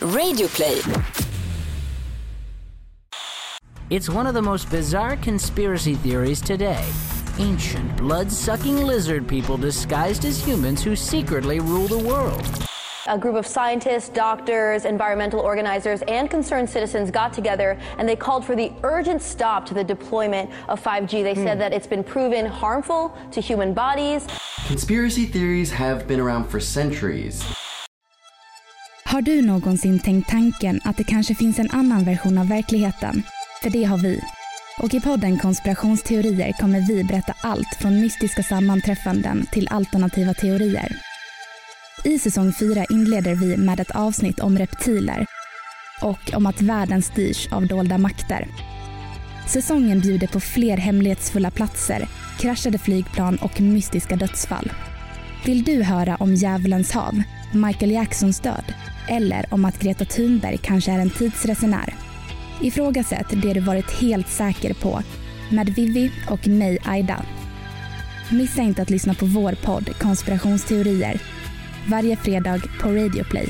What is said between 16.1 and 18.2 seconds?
concerned citizens got together and they